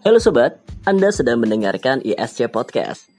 [0.00, 3.12] Halo sobat, Anda sedang mendengarkan ISC Podcast.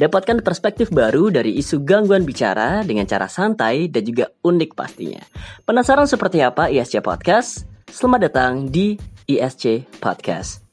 [0.00, 5.20] Dapatkan perspektif baru dari isu gangguan bicara dengan cara santai dan juga unik pastinya.
[5.68, 7.68] Penasaran seperti apa ISC Podcast?
[7.84, 8.96] Selamat datang di
[9.28, 10.64] ISC Podcast.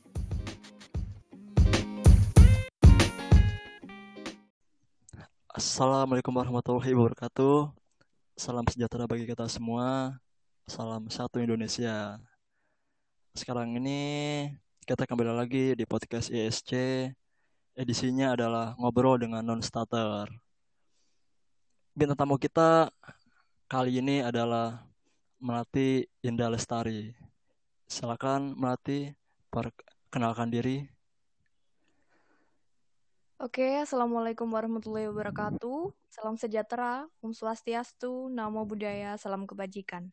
[5.52, 7.68] Assalamualaikum warahmatullahi wabarakatuh.
[8.40, 10.24] Salam sejahtera bagi kita semua.
[10.72, 12.16] Salam satu Indonesia.
[13.36, 14.48] Sekarang ini
[14.90, 16.74] kita kembali lagi di podcast ISC.
[17.78, 20.26] Edisinya adalah ngobrol dengan non-starter.
[21.94, 22.90] Bintang tamu kita
[23.70, 24.82] kali ini adalah
[25.38, 27.14] Melati Indah Lestari.
[27.86, 29.14] Silakan Melati
[29.54, 30.82] perkenalkan diri.
[33.38, 35.94] Oke, Assalamualaikum warahmatullahi wabarakatuh.
[36.10, 40.10] Salam sejahtera, Om Swastiastu, Namo Buddhaya, Salam Kebajikan.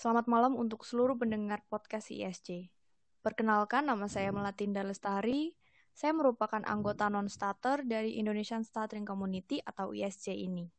[0.00, 2.79] Selamat malam untuk seluruh pendengar podcast ISC.
[3.20, 5.52] Perkenalkan, nama saya Melatinda Lestari.
[5.92, 10.72] Saya merupakan anggota non-starter dari Indonesian Stuttering Community atau ISC ini.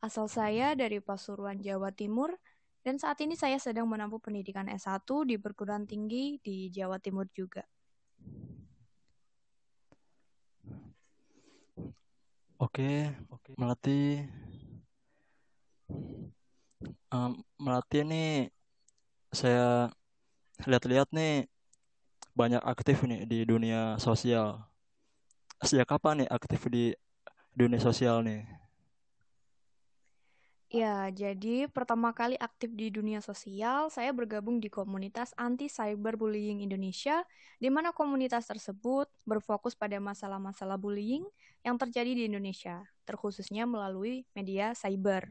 [0.00, 2.32] Asal saya dari Pasuruan, Jawa Timur,
[2.80, 7.68] dan saat ini saya sedang menempuh pendidikan S1 di perguruan tinggi di Jawa Timur juga.
[12.56, 13.52] Oke, oke.
[13.60, 14.24] Melati
[17.12, 18.48] um, Melati ini
[19.36, 19.92] saya
[20.64, 21.44] lihat-lihat nih
[22.34, 24.58] banyak aktif nih di dunia sosial.
[25.62, 26.92] Sejak kapan nih aktif di
[27.54, 28.42] dunia sosial nih?
[30.74, 37.22] Ya, jadi pertama kali aktif di dunia sosial, saya bergabung di komunitas anti cyberbullying Indonesia,
[37.62, 41.22] di mana komunitas tersebut berfokus pada masalah-masalah bullying
[41.62, 45.30] yang terjadi di Indonesia, terkhususnya melalui media cyber.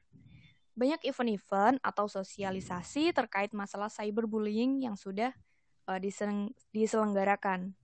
[0.80, 5.36] Banyak event-event atau sosialisasi terkait masalah cyberbullying yang sudah
[5.88, 6.00] uh,
[6.72, 7.76] diselenggarakan.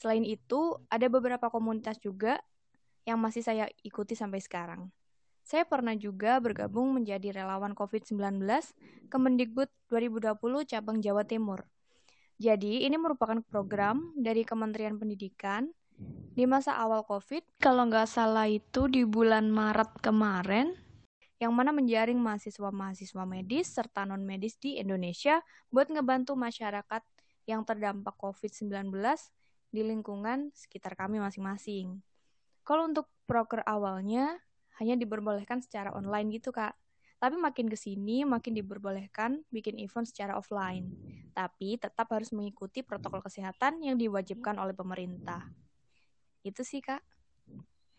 [0.00, 2.40] Selain itu, ada beberapa komunitas juga
[3.04, 4.88] yang masih saya ikuti sampai sekarang.
[5.44, 8.44] Saya pernah juga bergabung menjadi relawan COVID-19
[9.10, 10.38] Kemendikbud 2020
[10.70, 11.66] cabang Jawa Timur.
[12.40, 15.68] Jadi, ini merupakan program dari Kementerian Pendidikan
[16.32, 17.60] di masa awal COVID.
[17.60, 20.72] Kalau nggak salah itu di bulan Maret kemarin,
[21.40, 25.40] yang mana menjaring mahasiswa-mahasiswa medis serta non-medis di Indonesia
[25.72, 27.02] buat ngebantu masyarakat
[27.50, 28.94] yang terdampak COVID-19
[29.74, 31.98] di lingkungan sekitar kami masing-masing.
[32.62, 34.38] Kalau untuk proker awalnya
[34.78, 36.74] hanya diperbolehkan secara online gitu kak.
[37.20, 40.88] Tapi makin ke sini makin diperbolehkan bikin event secara offline.
[41.36, 45.44] Tapi tetap harus mengikuti protokol kesehatan yang diwajibkan oleh pemerintah.
[46.40, 47.04] Itu sih kak.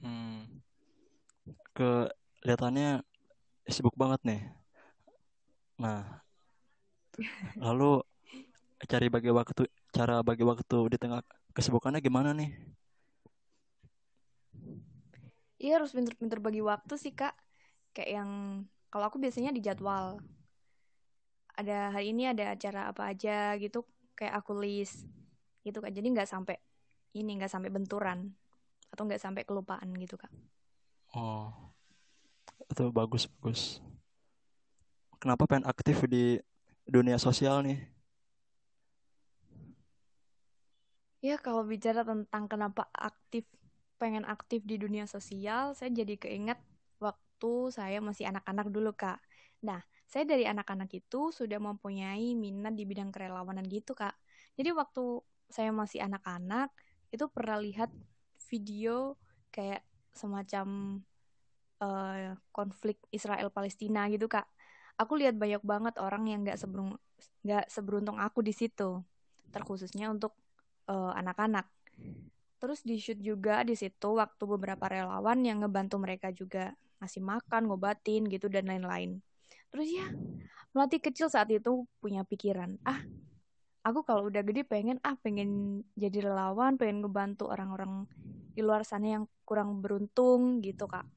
[0.02, 0.64] Hmm.
[1.78, 3.06] Kelihatannya
[3.70, 4.42] sibuk banget nih.
[5.78, 6.26] Nah,
[7.58, 8.02] lalu
[8.90, 11.22] cari bagi waktu cara bagi waktu di tengah
[11.54, 12.50] kesibukannya gimana nih?
[15.62, 17.38] Iya harus pinter-pinter bagi waktu sih kak.
[17.94, 18.30] Kayak yang
[18.90, 20.18] kalau aku biasanya di jadwal.
[21.54, 23.86] Ada hari ini ada acara apa aja gitu,
[24.18, 25.06] kayak aku list
[25.62, 25.94] gitu kak.
[25.94, 26.58] Jadi nggak sampai
[27.14, 28.34] ini nggak sampai benturan
[28.90, 30.32] atau nggak sampai kelupaan gitu kak.
[31.14, 31.52] Oh,
[32.72, 33.84] itu bagus bagus.
[35.22, 36.42] Kenapa pengen aktif di
[36.90, 37.78] dunia sosial nih?
[41.22, 43.46] Ya, kalau bicara tentang kenapa aktif,
[44.02, 46.58] pengen aktif di dunia sosial, saya jadi keinget
[46.98, 49.22] waktu saya masih anak-anak dulu, Kak.
[49.62, 54.18] Nah, saya dari anak-anak itu sudah mempunyai minat di bidang kerelawanan gitu, Kak.
[54.58, 56.74] Jadi waktu saya masih anak-anak,
[57.14, 57.94] itu pernah lihat
[58.50, 59.14] video
[59.54, 59.86] kayak
[60.18, 60.98] semacam
[61.86, 64.50] uh, konflik Israel-Palestina gitu, Kak.
[64.98, 66.98] Aku lihat banyak banget orang yang nggak seberuntung,
[67.46, 69.06] nggak seberuntung aku di situ,
[69.54, 70.34] terkhususnya untuk
[70.92, 71.66] uh, anak-anak.
[72.62, 77.66] Terus di shoot juga di situ waktu beberapa relawan yang ngebantu mereka juga ngasih makan,
[77.66, 79.18] ngobatin gitu dan lain-lain.
[79.74, 80.06] Terus ya,
[80.76, 83.02] melatih kecil saat itu punya pikiran, ah,
[83.82, 88.06] aku kalau udah gede pengen ah pengen jadi relawan, pengen ngebantu orang-orang
[88.54, 91.08] di luar sana yang kurang beruntung gitu, Kak.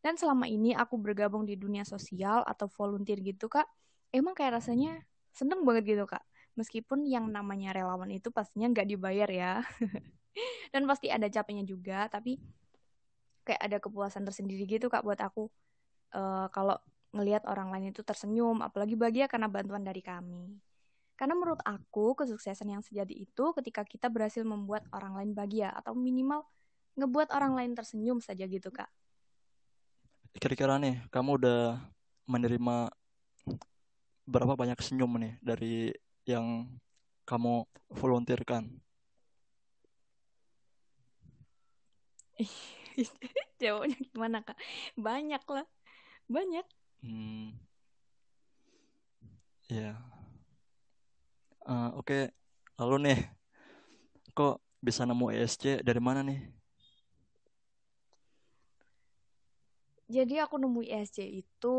[0.00, 3.68] Dan selama ini aku bergabung di dunia sosial atau volunteer gitu, Kak,
[4.08, 5.04] emang kayak rasanya
[5.36, 9.52] seneng banget gitu, Kak meskipun yang namanya relawan itu pastinya nggak dibayar ya.
[10.72, 12.38] Dan pasti ada capeknya juga tapi
[13.44, 15.50] kayak ada kepuasan tersendiri gitu kak buat aku.
[16.14, 16.78] Uh, kalau
[17.14, 20.58] ngelihat orang lain itu tersenyum apalagi bahagia karena bantuan dari kami.
[21.14, 25.94] Karena menurut aku kesuksesan yang sejati itu ketika kita berhasil membuat orang lain bahagia atau
[25.94, 26.42] minimal
[26.98, 28.90] ngebuat orang lain tersenyum saja gitu kak.
[30.34, 31.78] Kira-kira nih kamu udah
[32.26, 32.90] menerima
[34.24, 35.92] berapa banyak senyum nih dari
[36.24, 36.68] yang
[37.28, 38.68] kamu volunteerkan?
[43.60, 44.58] Jawabnya gimana kak?
[44.98, 45.66] Banyak lah,
[46.28, 46.66] banyak.
[47.04, 47.56] Hmm.
[49.68, 49.96] Ya.
[49.96, 49.96] Yeah.
[51.64, 52.22] Uh, Oke, okay.
[52.76, 53.18] lalu nih,
[54.36, 56.44] kok bisa nemu ESC dari mana nih?
[60.12, 61.76] Jadi aku nemu ESC itu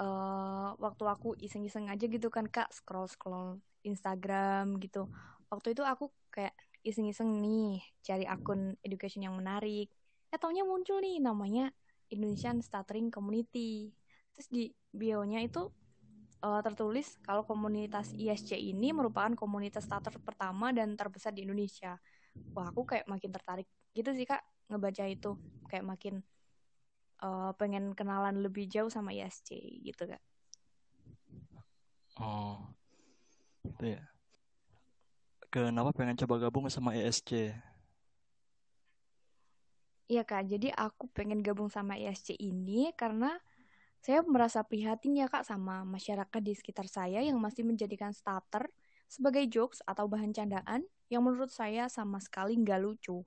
[0.00, 5.06] uh, waktu aku iseng-iseng aja gitu kan kak, scroll-scroll Instagram gitu.
[5.52, 9.88] Waktu itu aku kayak iseng-iseng nih cari akun education yang menarik.
[10.32, 11.70] Eh taunya muncul nih namanya
[12.10, 13.92] Indonesian Stuttering Community.
[14.34, 15.70] Terus di bio-nya itu
[16.44, 21.96] uh, tertulis kalau komunitas ISC ini merupakan komunitas stutter pertama dan terbesar di Indonesia.
[22.52, 25.38] Wah, aku kayak makin tertarik gitu sih Kak ngebaca itu.
[25.70, 26.14] Kayak makin
[27.22, 30.22] uh, pengen kenalan lebih jauh sama ISC gitu Kak.
[32.18, 32.58] Oh.
[33.62, 34.14] Itu ya
[35.54, 37.54] kenapa pengen coba gabung sama ESC?
[40.10, 43.38] Iya kak, jadi aku pengen gabung sama ESC ini karena
[44.02, 48.68] saya merasa prihatin ya kak sama masyarakat di sekitar saya yang masih menjadikan starter
[49.08, 53.22] sebagai jokes atau bahan candaan yang menurut saya sama sekali nggak lucu.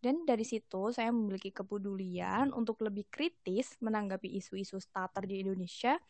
[0.00, 6.00] Dan dari situ saya memiliki kepedulian untuk lebih kritis menanggapi isu-isu starter di Indonesia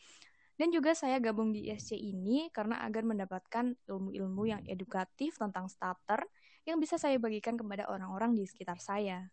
[0.60, 6.20] dan juga saya gabung di ISC ini karena agar mendapatkan ilmu-ilmu yang edukatif tentang starter
[6.69, 9.25] yang bisa saya bagikan kepada orang-orang di sekitar saya.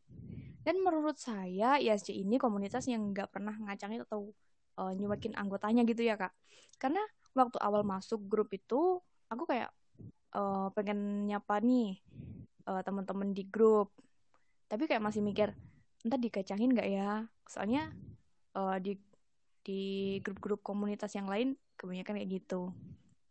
[0.64, 4.32] Dan menurut saya ISC ini komunitas yang nggak pernah ngacangin atau
[4.80, 6.32] uh, nyuakin anggotanya gitu ya kak.
[6.80, 7.04] Karena
[7.36, 9.76] waktu awal masuk grup itu aku kayak
[10.32, 12.00] uh, pengen nyapa nih
[12.72, 13.92] uh, teman-teman di grup.
[14.68, 15.56] Tapi kayak masih mikir,
[16.04, 17.26] entar dikacangin nggak ya?
[17.48, 17.92] Soalnya
[18.56, 19.00] uh, di
[19.64, 22.72] di grup-grup komunitas yang lain kebanyakan kayak gitu.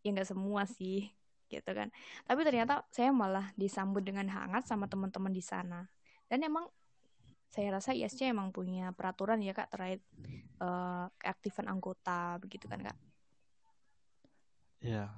[0.04, 1.12] Ya nggak semua sih
[1.52, 1.92] gitu kan.
[2.26, 5.86] Tapi ternyata saya malah disambut dengan hangat sama teman-teman di sana.
[6.26, 6.66] Dan emang
[7.52, 10.02] saya rasa ISC emang punya peraturan ya kak terkait
[10.60, 12.98] uh, keaktifan anggota begitu kan kak?
[14.80, 15.08] Ya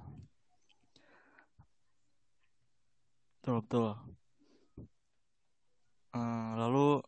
[3.39, 4.18] betul betul
[6.13, 7.03] uh, lalu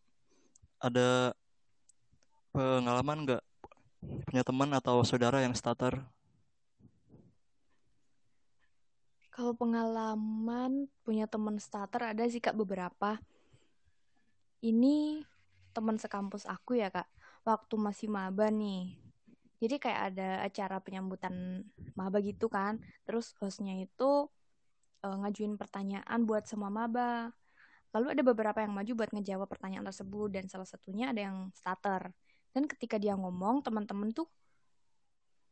[0.82, 1.34] ada
[2.52, 3.44] pengalaman nggak
[4.28, 6.02] punya teman atau saudara yang starter?
[9.32, 13.18] Kalau pengalaman punya teman starter ada sih kak beberapa.
[14.62, 15.24] Ini
[15.72, 17.08] teman sekampus aku ya kak.
[17.48, 19.00] Waktu masih maba nih.
[19.62, 21.66] Jadi kayak ada acara penyambutan
[21.96, 22.82] maba gitu kan.
[23.08, 24.28] Terus hostnya itu
[25.06, 27.32] uh, ngajuin pertanyaan buat semua maba.
[27.92, 32.12] Lalu ada beberapa yang maju buat ngejawab pertanyaan tersebut dan salah satunya ada yang starter.
[32.52, 34.28] Dan ketika dia ngomong teman-teman tuh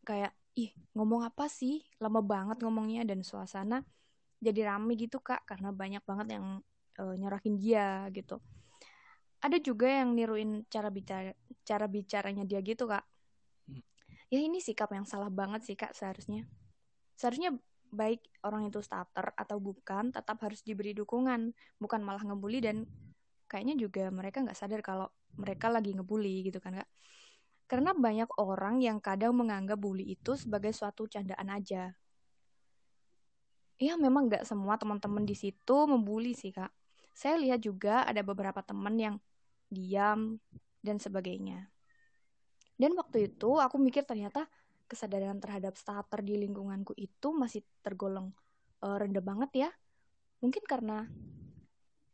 [0.07, 1.83] kayak ih ngomong apa sih?
[2.00, 3.83] Lama banget ngomongnya dan suasana
[4.39, 6.63] jadi rame gitu kak karena banyak banget yang
[7.00, 8.39] uh, nyorakin dia gitu.
[9.39, 11.35] Ada juga yang niruin cara bicara
[11.68, 13.03] cara bicaranya dia gitu kak.
[13.68, 13.83] Hmm.
[14.31, 16.47] ya ini sikap yang salah banget sih kak seharusnya.
[17.19, 17.56] Seharusnya
[17.89, 21.51] baik orang itu starter atau bukan tetap harus diberi dukungan
[21.81, 22.86] bukan malah ngebully dan
[23.50, 26.89] kayaknya juga mereka nggak sadar kalau mereka lagi ngebully gitu kan kak.
[27.69, 31.94] Karena banyak orang yang kadang menganggap bully itu sebagai suatu candaan aja.
[33.80, 36.73] Ya memang nggak semua teman-teman di situ membuli sih kak.
[37.13, 39.16] Saya lihat juga ada beberapa teman yang
[39.69, 40.42] diam
[40.81, 41.69] dan sebagainya.
[42.80, 44.47] Dan waktu itu aku mikir ternyata
[44.89, 48.33] kesadaran terhadap starter di lingkunganku itu masih tergolong
[48.81, 49.69] uh, rendah banget ya.
[50.41, 51.05] Mungkin karena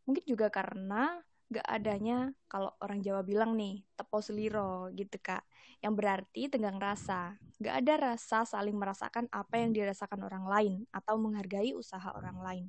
[0.04, 5.48] mungkin juga karena gak adanya kalau orang Jawa bilang nih tepo seliro gitu kak.
[5.80, 7.40] Yang berarti tegang rasa.
[7.64, 12.66] Gak ada rasa saling merasakan apa yang dirasakan orang lain atau menghargai usaha orang lain.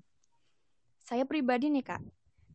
[1.03, 2.03] Saya pribadi nih kak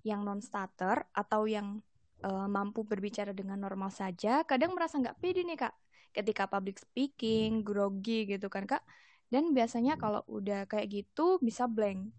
[0.07, 1.83] yang non starter atau yang
[2.25, 5.73] uh, mampu berbicara dengan normal saja kadang merasa nggak pede nih kak
[6.11, 8.83] ketika public speaking grogi gitu kan kak.
[9.31, 12.11] Dan biasanya kalau udah kayak gitu bisa blank.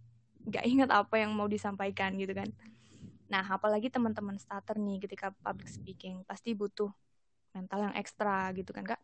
[0.49, 2.49] Nggak ingat apa yang mau disampaikan gitu kan.
[3.33, 6.93] Nah, apalagi teman-teman starter nih ketika public speaking pasti butuh
[7.57, 9.01] mental yang ekstra gitu kan, Kak.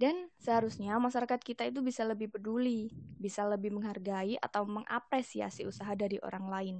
[0.00, 6.16] Dan seharusnya masyarakat kita itu bisa lebih peduli, bisa lebih menghargai atau mengapresiasi usaha dari
[6.24, 6.76] orang lain.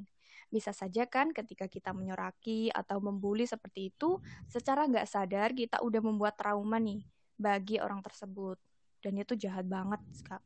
[0.50, 4.19] Bisa saja kan ketika kita menyoraki atau membuli seperti itu,
[4.50, 7.07] secara nggak sadar kita udah membuat trauma nih
[7.38, 8.59] bagi orang tersebut.
[9.00, 10.42] Dan itu jahat banget, Kak.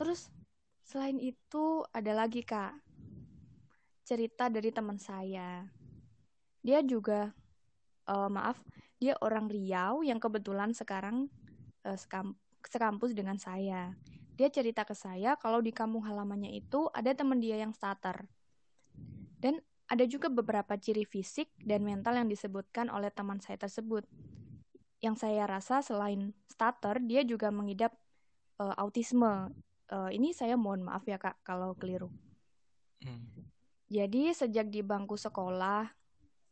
[0.00, 0.32] Terus,
[0.86, 2.90] selain itu ada lagi, Kak
[4.10, 5.62] cerita dari teman saya.
[6.66, 7.30] Dia juga,
[8.10, 8.58] uh, maaf,
[8.98, 11.30] dia orang Riau yang kebetulan sekarang
[11.86, 12.34] uh, sekam
[12.66, 13.94] sekampus dengan saya.
[14.40, 18.24] Dia cerita ke saya kalau di kampung halamannya itu ada teman dia yang starter.
[19.36, 24.08] Dan ada juga beberapa ciri fisik dan mental yang disebutkan oleh teman saya tersebut.
[25.04, 27.92] Yang saya rasa selain starter, dia juga mengidap
[28.56, 29.52] uh, autisme.
[29.92, 32.08] Uh, ini saya mohon maaf ya kak kalau keliru.
[33.04, 33.44] Hmm.
[33.92, 35.84] Jadi sejak di bangku sekolah,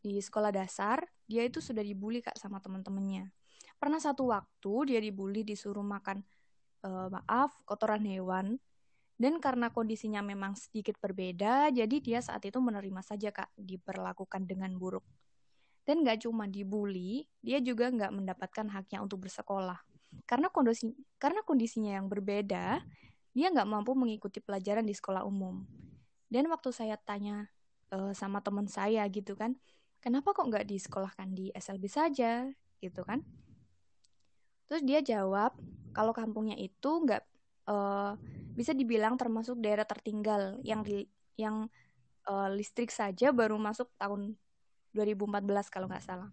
[0.04, 3.32] di sekolah dasar, dia itu sudah dibully kak sama teman-temannya.
[3.80, 6.20] Pernah satu waktu dia dibully disuruh makan
[6.84, 8.58] uh, maaf kotoran hewan
[9.18, 14.78] dan karena kondisinya memang sedikit berbeda, jadi dia saat itu menerima saja kak diperlakukan dengan
[14.78, 15.02] buruk.
[15.82, 19.82] Dan gak cuma dibully, dia juga nggak mendapatkan haknya untuk bersekolah.
[20.22, 22.78] Karena kondisi karena kondisinya yang berbeda,
[23.34, 25.66] dia nggak mampu mengikuti pelajaran di sekolah umum.
[26.30, 27.50] Dan waktu saya tanya
[27.90, 29.58] uh, sama teman saya gitu kan,
[29.98, 32.46] kenapa kok nggak disekolahkan di SLB saja
[32.78, 33.26] gitu kan?
[34.68, 35.56] Terus dia jawab
[35.96, 37.24] kalau kampungnya itu nggak
[37.66, 38.12] uh,
[38.52, 41.08] bisa dibilang termasuk daerah tertinggal yang di
[41.40, 41.72] yang
[42.28, 44.36] uh, listrik saja baru masuk tahun
[44.92, 46.30] 2014 kalau nggak salah.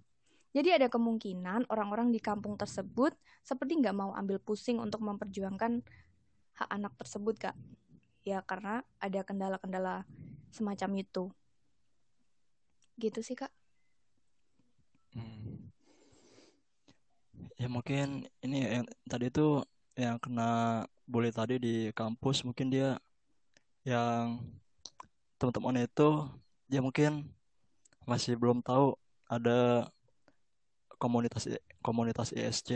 [0.56, 3.12] Jadi ada kemungkinan orang-orang di kampung tersebut
[3.44, 5.84] seperti nggak mau ambil pusing untuk memperjuangkan
[6.56, 7.56] hak anak tersebut kak.
[8.24, 10.08] Ya karena ada kendala-kendala
[10.51, 11.24] semacam itu.
[12.96, 13.51] Gitu sih kak.
[15.15, 15.45] Hmm
[17.56, 19.64] ya mungkin ini yang tadi itu
[19.96, 23.00] yang kena bully tadi di kampus mungkin dia
[23.88, 24.44] yang
[25.40, 26.28] teman-teman itu
[26.68, 27.32] dia mungkin
[28.04, 28.98] masih belum tahu
[29.30, 29.90] ada
[31.00, 31.46] komunitas
[31.82, 32.70] komunitas ISC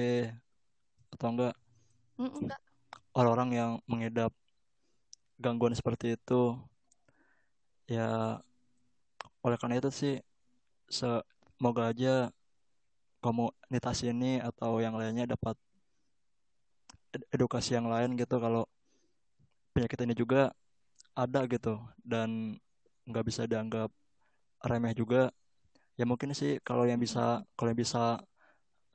[1.18, 1.56] atau enggak.
[3.14, 4.32] Orang-orang yang mengidap
[5.42, 6.56] gangguan seperti itu.
[7.90, 8.38] Ya
[9.42, 10.16] oleh karena itu sih
[10.92, 12.30] semoga aja
[13.20, 15.56] komunitas ini atau yang lainnya dapat
[17.32, 18.40] edukasi yang lain gitu.
[18.40, 18.66] Kalau
[19.76, 20.52] penyakit ini juga
[21.14, 22.58] ada gitu dan
[23.06, 23.92] nggak bisa dianggap
[24.64, 25.34] remeh juga
[26.00, 28.24] ya mungkin sih kalau yang bisa kalau yang bisa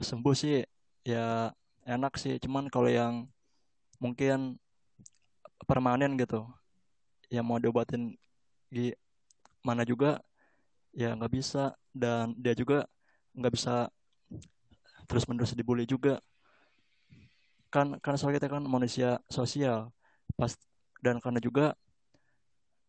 [0.00, 0.64] sembuh sih
[1.04, 1.52] ya
[1.84, 2.40] enak sih.
[2.40, 3.28] Cuman kalau yang
[4.00, 4.56] mungkin
[5.68, 6.48] permanen gitu
[7.28, 8.16] yang mau diobatin
[8.72, 8.92] di
[9.64, 10.20] mana juga
[10.96, 11.76] ya nggak bisa.
[11.94, 12.88] Dan dia juga
[13.38, 13.86] nggak bisa
[15.08, 16.20] terus menerus dibully juga.
[17.72, 19.90] Kan karena soal kita kan manusia sosial.
[20.38, 20.54] Pas
[21.04, 21.76] dan karena juga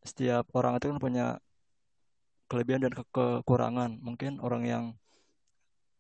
[0.06, 1.28] setiap orang itu kan punya
[2.46, 3.98] kelebihan dan ke kekurangan.
[4.00, 4.84] Mungkin orang yang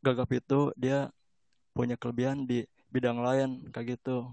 [0.05, 1.09] gagap itu dia
[1.73, 4.31] punya kelebihan di bidang lain kayak gitu.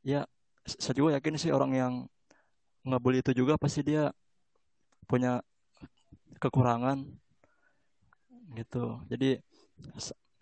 [0.00, 0.24] Ya
[0.64, 1.92] saya juga yakin sih orang yang
[2.88, 4.08] ngebully itu juga pasti dia
[5.04, 5.44] punya
[6.40, 7.04] kekurangan
[8.56, 9.04] gitu.
[9.12, 9.38] Jadi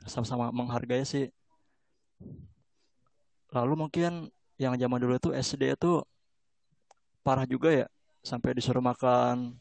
[0.09, 1.29] sama-sama menghargai sih.
[3.53, 6.03] Lalu mungkin yang zaman dulu itu SD itu
[7.23, 7.87] parah juga ya
[8.25, 9.57] sampai disuruh makan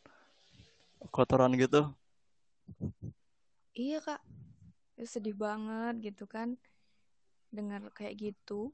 [1.13, 1.87] kotoran gitu.
[3.77, 4.21] Iya kak.
[5.05, 6.57] Sedih banget gitu kan
[7.53, 8.73] dengar kayak gitu.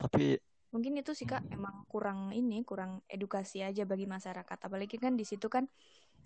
[0.00, 4.58] Tapi mungkin itu sih kak emang kurang ini kurang edukasi aja bagi masyarakat.
[4.58, 5.68] Apalagi kan di situ kan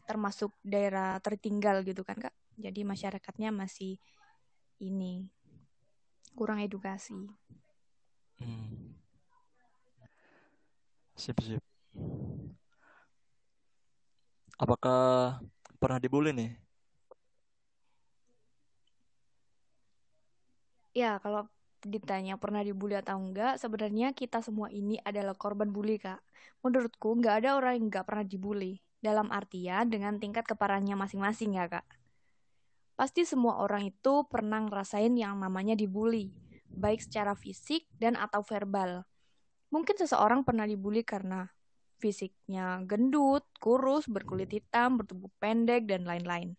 [0.04, 3.98] termasuk daerah tertinggal gitu kan kak jadi masyarakatnya masih
[4.80, 5.26] ini
[6.36, 7.28] kurang edukasi
[8.40, 8.94] hmm.
[11.16, 11.62] sip sip
[14.60, 15.40] apakah
[15.80, 16.52] pernah dibully nih
[20.94, 21.48] ya kalau
[21.84, 26.20] ditanya pernah dibully atau enggak, sebenarnya kita semua ini adalah korban bully, Kak.
[26.64, 28.80] Menurutku, nggak ada orang yang nggak pernah dibully.
[29.04, 31.84] Dalam artian dengan tingkat keparahannya masing-masing ya, Kak.
[32.96, 36.32] Pasti semua orang itu pernah ngerasain yang namanya dibully,
[36.72, 39.04] baik secara fisik dan atau verbal.
[39.68, 41.52] Mungkin seseorang pernah dibully karena
[42.00, 46.56] fisiknya gendut, kurus, berkulit hitam, bertubuh pendek, dan lain-lain.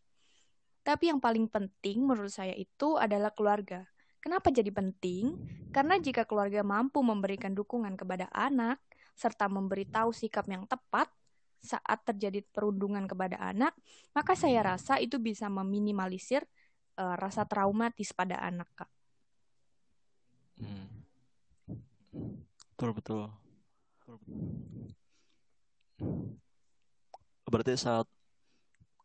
[0.85, 3.89] Tapi yang paling penting menurut saya itu adalah keluarga.
[4.21, 5.33] Kenapa jadi penting?
[5.73, 8.77] Karena jika keluarga mampu memberikan dukungan kepada anak,
[9.17, 11.09] serta memberitahu sikap yang tepat,
[11.65, 13.73] saat terjadi perundungan kepada anak,
[14.13, 16.45] maka saya rasa itu bisa meminimalisir
[17.01, 18.91] uh, rasa traumatis pada anak, Kak.
[20.61, 20.87] Hmm.
[22.77, 23.23] Betul, betul.
[27.49, 28.05] Berarti saat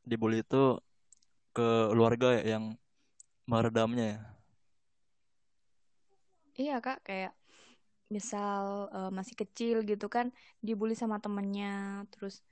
[0.05, 0.77] dibully itu
[1.55, 2.75] ke keluarga ya yang
[3.47, 4.21] meredamnya ya?
[6.61, 7.33] Iya, Kak, kayak
[8.11, 12.43] misal uh, masih kecil gitu kan dibully sama temennya terus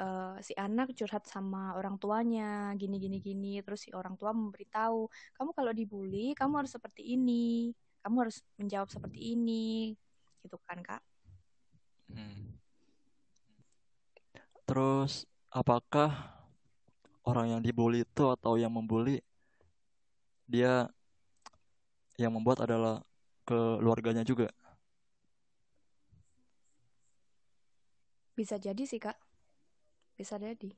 [0.00, 5.04] uh, si anak curhat sama orang tuanya gini gini gini terus si orang tua memberitahu
[5.36, 9.92] kamu kalau dibully kamu harus seperti ini kamu harus menjawab seperti ini
[10.40, 11.04] gitu kan kak
[12.08, 12.56] hmm.
[14.64, 16.32] terus apakah
[17.28, 19.20] orang yang dibully itu atau yang membuli
[20.48, 20.88] dia
[22.16, 23.04] yang membuat adalah
[23.44, 24.48] keluarganya juga
[28.34, 29.16] Bisa jadi sih, Kak.
[30.18, 30.70] Bisa jadi.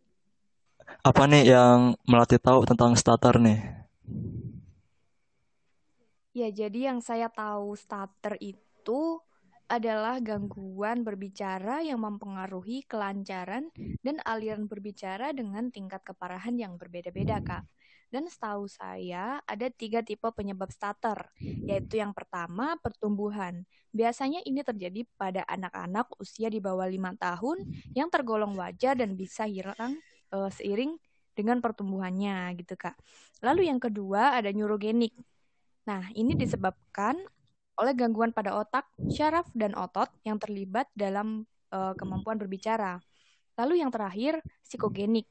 [1.03, 3.59] apa nih yang melatih tahu tentang starter nih
[6.37, 9.25] Ya, jadi yang saya tahu starter itu
[9.73, 13.73] adalah gangguan berbicara yang mempengaruhi kelancaran
[14.05, 17.65] dan aliran berbicara dengan tingkat keparahan yang berbeda-beda, Kak.
[18.07, 23.67] Dan setahu saya ada tiga tipe penyebab starter, yaitu yang pertama pertumbuhan.
[23.91, 27.67] Biasanya ini terjadi pada anak-anak usia di bawah lima tahun
[27.99, 29.99] yang tergolong wajar dan bisa hilang
[30.31, 30.95] uh, seiring
[31.37, 32.97] dengan pertumbuhannya gitu kak.
[33.45, 35.13] Lalu yang kedua ada neurogenik.
[35.85, 37.21] Nah ini disebabkan
[37.77, 41.45] oleh gangguan pada otak, syaraf dan otot yang terlibat dalam
[41.75, 43.03] uh, kemampuan berbicara.
[43.57, 45.29] Lalu yang terakhir psikogenik,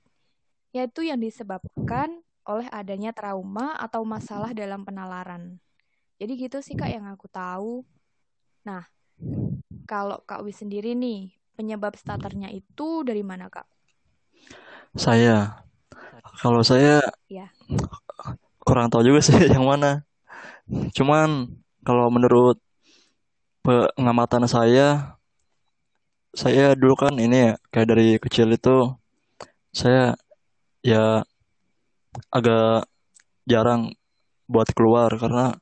[0.73, 5.57] yaitu yang disebabkan oleh adanya trauma atau masalah dalam penalaran.
[6.21, 7.83] Jadi gitu sih kak yang aku tahu.
[8.63, 8.87] Nah,
[9.85, 13.65] kalau Kak Wi sendiri nih, penyebab starternya itu dari mana, Kak?
[14.97, 15.61] Saya.
[16.41, 16.99] Kalau saya
[17.29, 17.47] ya.
[18.65, 20.01] kurang tahu juga sih yang mana.
[20.97, 21.53] Cuman
[21.85, 22.57] kalau menurut
[23.61, 25.17] pengamatan saya,
[26.35, 28.91] saya dulu kan ini ya kayak dari kecil itu
[29.71, 30.17] saya
[30.83, 31.23] ya
[32.31, 32.87] agak
[33.45, 33.93] jarang
[34.45, 35.57] buat keluar karena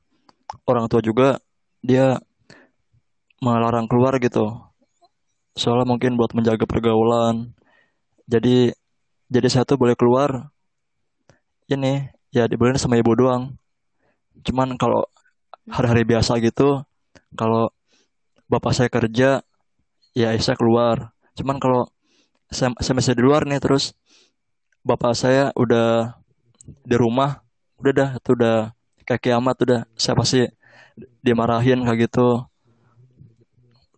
[0.68, 1.40] orang tua juga
[1.84, 2.20] dia
[3.44, 4.56] melarang keluar gitu.
[5.54, 7.52] Soalnya mungkin buat menjaga pergaulan.
[8.26, 8.72] Jadi
[9.28, 10.54] jadi saya tuh boleh keluar
[11.68, 13.60] ini ya dibolehin sama ibu doang.
[14.48, 15.04] Cuman kalau
[15.68, 16.84] hari-hari biasa gitu
[17.36, 17.72] kalau
[18.48, 19.44] bapak saya kerja
[20.16, 21.12] ya saya keluar.
[21.36, 21.90] Cuman kalau
[22.54, 23.98] saya, saya masih di luar nih terus
[24.86, 26.23] bapak saya udah
[26.64, 27.44] di rumah
[27.80, 28.58] udah dah itu udah
[29.04, 30.42] kayak kiamat udah saya pasti
[31.20, 32.44] dimarahin kayak gitu.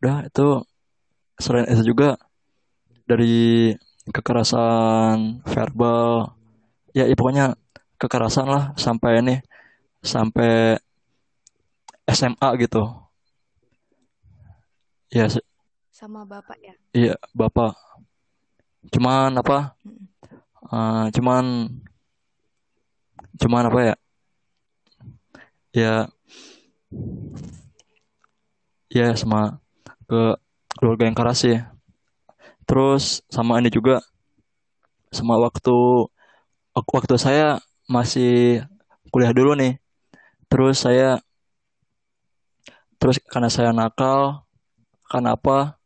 [0.01, 0.47] Udah itu
[1.37, 2.17] selain itu juga
[3.05, 3.73] dari
[4.09, 6.33] kekerasan verbal
[6.93, 7.57] ya, ya pokoknya
[8.01, 9.35] kekerasan lah sampai ini
[10.01, 10.77] sampai
[12.09, 12.83] SMA gitu.
[15.13, 15.29] Ya
[15.95, 16.73] sama bapak ya?
[16.91, 17.73] iya bapak.
[18.91, 19.73] Cuman apa?
[20.65, 21.69] Uh, cuman
[23.41, 23.95] cuman apa ya?
[25.75, 25.93] Ya
[28.87, 29.59] ya sama
[30.07, 30.39] ke
[30.79, 31.57] keluarga yang keras sih.
[32.63, 34.01] Terus sama ini juga
[35.13, 35.75] sama waktu
[36.75, 38.63] waktu saya masih
[39.11, 39.77] kuliah dulu nih.
[40.51, 41.19] Terus saya
[42.99, 44.47] terus karena saya nakal
[45.11, 45.77] karena apa?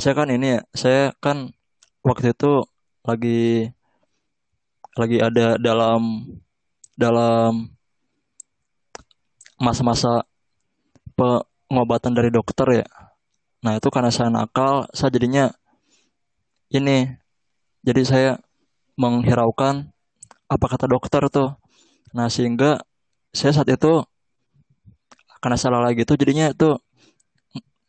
[0.00, 1.52] Saya kan ini ya saya kan
[2.06, 2.64] waktu itu
[3.04, 3.70] lagi
[5.00, 6.28] lagi ada dalam
[6.94, 7.72] dalam
[9.56, 10.28] masa-masa
[11.16, 12.86] pengobatan dari dokter ya.
[13.60, 15.52] Nah itu karena saya nakal, saya jadinya
[16.72, 17.08] ini,
[17.84, 18.30] jadi saya
[18.96, 19.88] menghiraukan
[20.48, 21.56] apa kata dokter tuh.
[22.16, 22.80] Nah sehingga
[23.32, 24.04] saya saat itu
[25.40, 26.76] karena salah lagi itu jadinya itu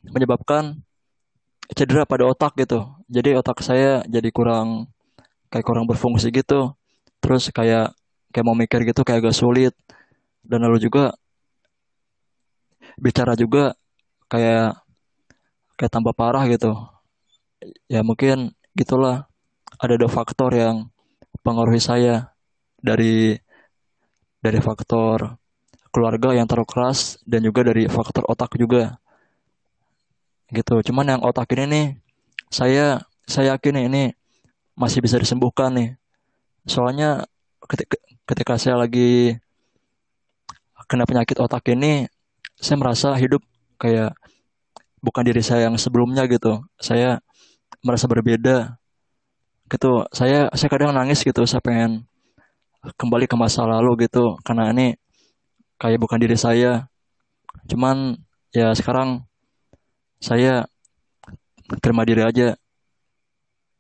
[0.08, 0.80] menyebabkan
[1.76, 2.84] cedera pada otak gitu.
[3.08, 4.92] Jadi otak saya jadi kurang
[5.52, 6.76] kayak kurang berfungsi gitu.
[7.22, 7.94] Terus kayak
[8.34, 9.74] kayak mau mikir gitu kayak agak sulit.
[10.42, 11.14] Dan lalu juga
[12.98, 13.78] bicara juga
[14.28, 14.82] kayak
[15.78, 16.74] kayak tambah parah gitu.
[17.88, 19.30] Ya mungkin gitulah.
[19.82, 20.90] Ada dua faktor yang
[21.46, 22.34] pengaruhi saya.
[22.82, 23.38] Dari
[24.42, 25.38] dari faktor
[25.94, 28.98] keluarga yang terlalu keras dan juga dari faktor otak juga.
[30.50, 30.82] Gitu.
[30.90, 31.88] Cuman yang otak ini nih
[32.50, 34.12] saya saya yakin ini
[34.76, 36.01] masih bisa disembuhkan nih
[36.66, 37.26] soalnya
[37.66, 37.98] ketika,
[38.28, 39.38] ketika saya lagi
[40.92, 42.12] kena penyakit otak ini
[42.60, 43.40] saya merasa hidup
[43.80, 44.12] kayak
[45.02, 46.62] bukan diri saya yang sebelumnya gitu.
[46.78, 47.24] Saya
[47.82, 48.78] merasa berbeda
[49.72, 50.06] gitu.
[50.14, 52.06] Saya saya kadang nangis gitu saya pengen
[53.00, 54.38] kembali ke masa lalu gitu.
[54.46, 54.94] Karena ini
[55.82, 56.86] kayak bukan diri saya.
[57.72, 58.20] Cuman
[58.54, 59.26] ya sekarang
[60.22, 60.70] saya
[61.82, 62.54] terima diri aja.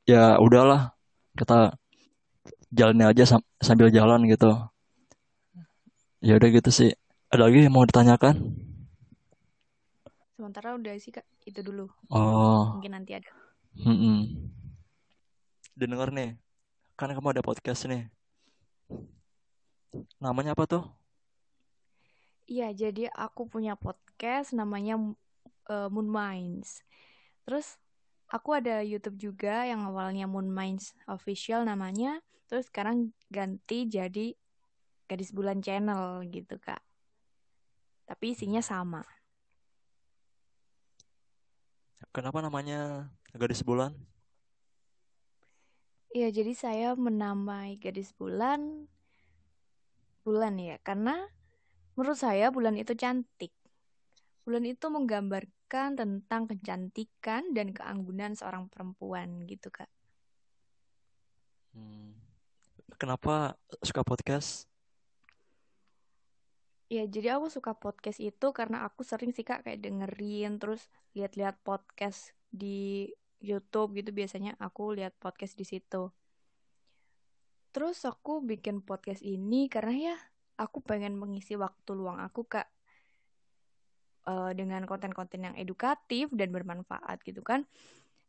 [0.09, 0.97] Ya udahlah
[1.37, 1.77] kita
[2.71, 4.51] jalannya aja sambil jalan gitu
[6.23, 6.89] ya udah gitu sih
[7.31, 8.35] ada lagi yang mau ditanyakan
[10.41, 11.85] Sementara udah sih kak itu dulu.
[12.09, 12.73] Oh.
[12.73, 13.29] Mungkin nanti ada.
[13.77, 13.93] Hmm.
[13.93, 14.19] -mm.
[15.77, 16.33] Dengar nih,
[16.97, 18.09] kan kamu ada podcast nih.
[20.17, 20.89] Namanya apa tuh?
[22.49, 24.97] Iya, jadi aku punya podcast namanya
[25.69, 26.81] uh, Moon Minds.
[27.45, 27.77] Terus
[28.25, 32.17] aku ada YouTube juga yang awalnya Moon Minds Official namanya,
[32.51, 34.35] terus sekarang ganti jadi
[35.07, 36.83] Gadis Bulan Channel gitu kak.
[38.03, 39.07] Tapi isinya sama.
[42.11, 43.95] Kenapa namanya Gadis Bulan?
[46.11, 48.91] Iya, jadi saya menamai Gadis Bulan
[50.21, 51.23] bulan ya, karena
[51.95, 53.55] menurut saya bulan itu cantik.
[54.43, 59.87] Bulan itu menggambarkan tentang kecantikan dan keanggunan seorang perempuan gitu kak.
[61.71, 62.30] Hmm.
[62.99, 64.69] Kenapa suka podcast?
[66.91, 71.63] Ya, jadi aku suka podcast itu karena aku sering sih kak kayak dengerin terus lihat-lihat
[71.63, 73.07] podcast di
[73.39, 76.11] YouTube gitu biasanya aku lihat podcast di situ.
[77.71, 80.15] Terus aku bikin podcast ini karena ya
[80.59, 82.67] aku pengen mengisi waktu luang aku kak
[84.27, 87.63] uh, dengan konten-konten yang edukatif dan bermanfaat gitu kan.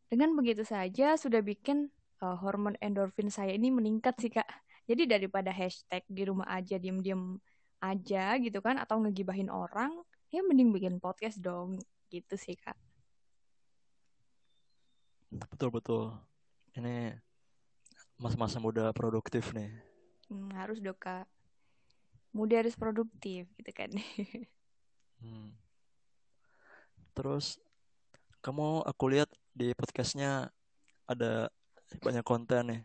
[0.07, 1.91] Dengan begitu saja sudah bikin
[2.22, 4.46] uh, hormon endorfin saya ini meningkat sih kak.
[4.87, 7.38] Jadi daripada hashtag di rumah aja diem-diem
[7.82, 9.90] aja gitu kan atau ngegibahin orang
[10.30, 11.82] ya mending bikin podcast dong.
[12.08, 12.78] Gitu sih kak.
[15.32, 16.04] Betul betul.
[16.78, 17.18] Ini
[18.16, 19.74] masa-masa muda produktif nih.
[20.30, 21.26] Hmm, harus dong kak.
[22.32, 23.90] Muda harus produktif gitu kan.
[25.22, 25.54] Hmm.
[27.14, 27.62] terus
[28.42, 30.50] kamu aku lihat di podcastnya
[31.06, 31.46] ada
[32.00, 32.83] banyak konten nih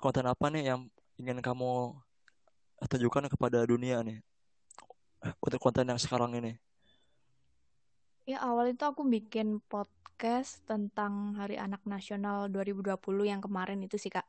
[0.00, 0.80] konten apa nih yang
[1.20, 1.92] ingin kamu
[2.88, 4.20] tunjukkan kepada dunia nih
[5.40, 6.56] untuk konten yang sekarang ini?
[8.26, 14.10] Ya awal itu aku bikin podcast tentang Hari Anak Nasional 2020 yang kemarin itu sih
[14.10, 14.26] kak.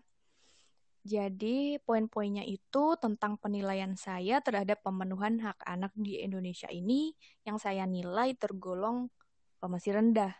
[1.07, 7.15] Jadi poin-poinnya itu tentang penilaian saya terhadap pemenuhan hak anak di Indonesia ini
[7.47, 9.07] yang saya nilai tergolong
[9.63, 10.36] masih rendah.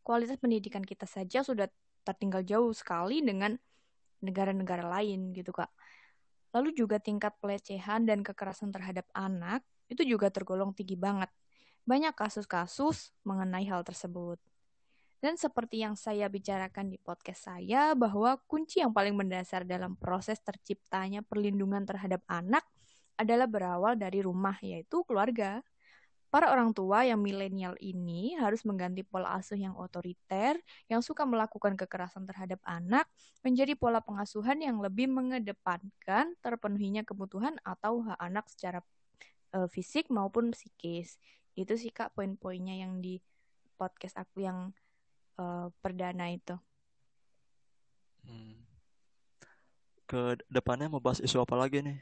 [0.00, 1.68] Kualitas pendidikan kita saja sudah
[2.06, 3.58] tertinggal jauh sekali dengan
[4.22, 5.68] negara-negara lain gitu kak.
[6.54, 11.28] Lalu juga tingkat pelecehan dan kekerasan terhadap anak itu juga tergolong tinggi banget.
[11.86, 14.38] Banyak kasus-kasus mengenai hal tersebut.
[15.22, 20.38] Dan seperti yang saya bicarakan di podcast saya, bahwa kunci yang paling mendasar dalam proses
[20.44, 22.62] terciptanya perlindungan terhadap anak
[23.16, 25.64] adalah berawal dari rumah, yaitu keluarga.
[26.36, 31.80] Para orang tua yang milenial ini harus mengganti pola asuh yang otoriter, yang suka melakukan
[31.80, 33.08] kekerasan terhadap anak,
[33.40, 38.84] menjadi pola pengasuhan yang lebih mengedepankan terpenuhinya kebutuhan atau hak anak secara
[39.56, 41.16] uh, fisik maupun psikis.
[41.56, 43.16] Itu sih Kak poin-poinnya yang di
[43.80, 44.76] podcast aku yang
[45.40, 46.60] uh, perdana itu.
[48.28, 48.60] Hmm.
[50.04, 51.96] Ke depannya mau bahas isu apa lagi nih?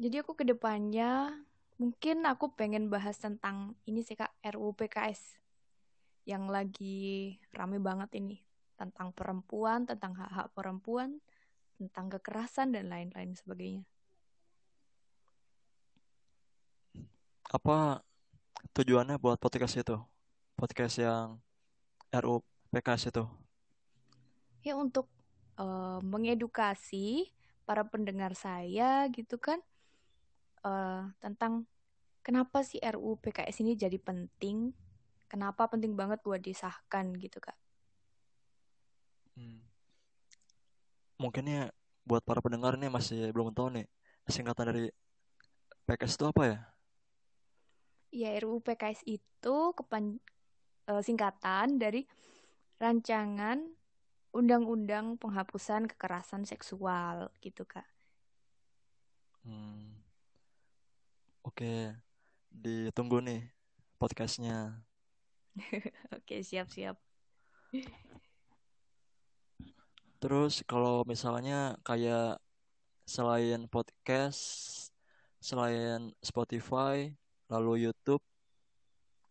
[0.00, 1.36] Jadi aku ke depannya
[1.80, 5.40] Mungkin aku pengen bahas tentang ini sih Kak, RUU PKS
[6.28, 8.36] yang lagi rame banget ini
[8.76, 11.24] tentang perempuan, tentang hak-hak perempuan,
[11.80, 13.88] tentang kekerasan dan lain-lain sebagainya.
[17.48, 18.04] Apa
[18.76, 19.96] tujuannya buat podcast itu?
[20.60, 21.40] Podcast yang
[22.12, 22.44] RUU
[22.76, 23.24] PKS itu?
[24.60, 25.08] Ya untuk
[25.56, 27.32] uh, mengedukasi
[27.64, 29.64] para pendengar saya gitu kan
[30.64, 31.64] uh, tentang
[32.24, 34.72] kenapa sih RUU PKS ini jadi penting?
[35.30, 37.54] Kenapa penting banget buat disahkan gitu kak?
[39.38, 39.62] Hmm.
[41.20, 41.64] Mungkin ya
[42.02, 43.86] buat para pendengar nih masih belum tahu nih
[44.26, 44.90] singkatan dari
[45.86, 46.58] PKS itu apa ya?
[48.10, 50.18] Ya RUU PKS itu kepan
[50.90, 52.10] uh, singkatan dari
[52.82, 53.62] rancangan
[54.30, 57.86] undang-undang penghapusan kekerasan seksual gitu kak.
[59.46, 59.99] Hmm.
[61.40, 61.96] Oke,
[62.52, 63.48] ditunggu nih
[63.96, 64.84] podcastnya.
[66.16, 67.00] Oke, siap-siap.
[70.20, 72.36] Terus kalau misalnya kayak
[73.08, 74.40] selain podcast,
[75.40, 77.08] selain Spotify,
[77.48, 78.20] lalu YouTube,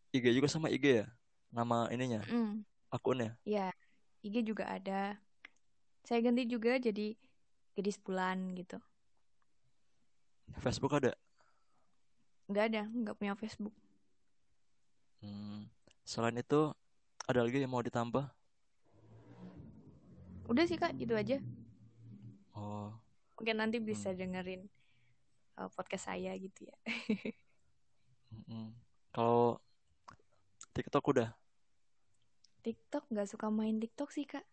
[0.09, 1.07] IG juga sama IG ya?
[1.53, 2.25] Nama ininya?
[2.25, 2.65] Mm.
[2.89, 3.37] Akunnya?
[3.45, 3.69] Iya,
[4.25, 5.13] IG juga ada.
[6.01, 7.13] Saya ganti juga jadi
[7.77, 8.81] Gadis Bulan gitu.
[10.57, 11.13] Facebook ada?
[12.49, 13.75] Nggak ada nggak punya Facebook
[15.21, 15.69] hmm.
[16.01, 16.73] selain itu
[17.29, 18.25] ada lagi yang mau ditambah
[20.49, 21.37] udah sih kak itu aja
[22.57, 22.89] oh
[23.37, 24.17] mungkin nanti bisa hmm.
[24.17, 24.61] dengerin
[25.61, 26.77] uh, podcast saya gitu ya
[28.49, 28.73] hmm.
[29.13, 29.61] kalau
[30.73, 31.29] TikTok udah
[32.65, 34.43] TikTok nggak suka main TikTok sih kak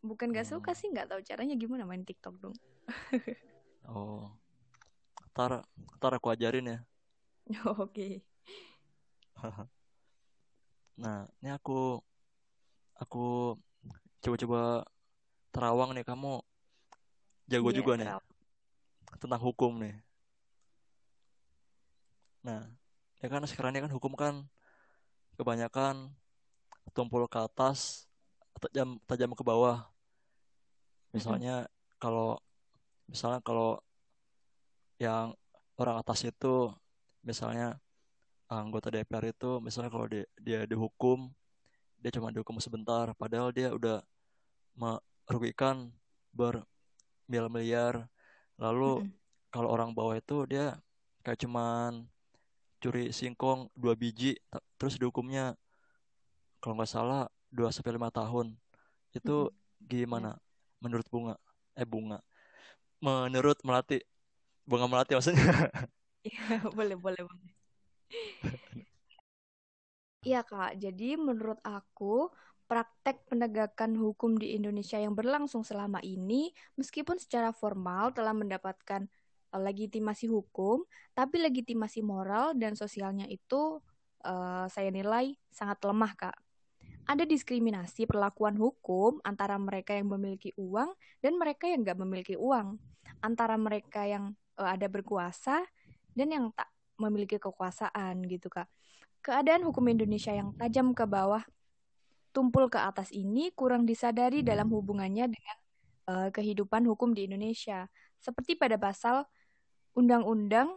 [0.00, 0.54] bukan nggak hmm.
[0.62, 2.56] suka sih nggak tahu caranya gimana main TikTok dong
[3.90, 4.30] oh
[5.34, 5.66] tar
[5.98, 6.78] tar aku ajarin ya
[7.78, 7.78] Oke.
[7.86, 8.12] Okay.
[11.00, 11.96] Nah, ini aku
[13.00, 13.56] aku
[14.20, 14.84] coba-coba
[15.48, 16.44] terawang nih kamu
[17.48, 19.16] jago Iya, juga nih terawang.
[19.16, 19.96] tentang hukum nih.
[22.44, 22.68] Nah,
[23.24, 24.44] ya kan sekarang ini kan hukum kan
[25.40, 26.12] kebanyakan
[26.92, 28.04] tumpul ke atas,
[28.60, 29.88] tajam tajam ke bawah.
[31.16, 31.64] Misalnya
[31.96, 32.36] kalau
[33.08, 33.80] misalnya kalau
[35.00, 35.32] yang
[35.80, 36.68] orang atas itu
[37.20, 37.76] misalnya
[38.50, 41.30] anggota DPR itu misalnya kalau dia, dia dihukum
[42.00, 44.00] dia cuma dihukum sebentar padahal dia udah
[44.74, 45.92] merugikan
[46.32, 48.08] bermiliar-miliar.
[48.56, 49.12] Lalu Mm-mm.
[49.52, 50.80] kalau orang bawah itu dia
[51.20, 52.08] kayak cuman
[52.80, 54.40] curi singkong dua biji
[54.80, 55.52] terus dihukumnya.
[56.60, 58.56] Kalau nggak salah 2 sampai lima tahun.
[59.12, 59.84] Itu Mm-mm.
[59.84, 60.40] gimana
[60.80, 61.36] menurut bunga?
[61.76, 62.24] Eh bunga.
[63.00, 64.00] Menurut melati.
[64.64, 65.40] Bunga melati maksudnya
[66.26, 66.40] Iya,
[66.76, 67.50] boleh, boleh, boleh.
[70.20, 70.76] Iya, Kak.
[70.76, 72.28] Jadi menurut aku,
[72.68, 79.08] praktek penegakan hukum di Indonesia yang berlangsung selama ini, meskipun secara formal telah mendapatkan
[79.50, 80.84] eh, legitimasi hukum,
[81.16, 83.80] tapi legitimasi moral dan sosialnya itu
[84.28, 86.36] eh, saya nilai sangat lemah, Kak.
[87.08, 92.78] Ada diskriminasi perlakuan hukum antara mereka yang memiliki uang dan mereka yang nggak memiliki uang,
[93.24, 95.64] antara mereka yang eh, ada berkuasa
[96.20, 96.68] dan yang tak
[97.00, 98.68] memiliki kekuasaan gitu, Kak.
[99.24, 101.40] Keadaan hukum Indonesia yang tajam ke bawah,
[102.36, 105.56] tumpul ke atas ini kurang disadari dalam hubungannya dengan
[106.12, 107.88] eh, kehidupan hukum di Indonesia.
[108.20, 109.24] Seperti pada pasal
[109.96, 110.76] Undang-Undang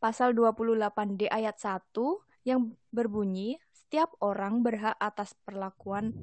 [0.00, 1.92] pasal 28D ayat 1
[2.48, 6.16] yang berbunyi setiap orang berhak atas perlakuan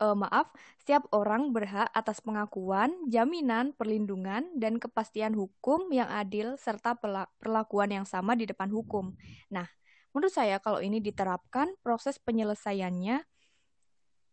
[0.00, 0.48] eh, maaf,
[0.80, 6.96] setiap orang berhak atas pengakuan, jaminan, perlindungan, dan kepastian hukum yang adil serta
[7.38, 9.12] perlakuan yang sama di depan hukum.
[9.52, 9.68] Nah,
[10.16, 13.22] menurut saya kalau ini diterapkan, proses penyelesaiannya,